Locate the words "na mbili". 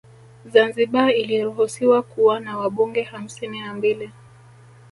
3.61-4.11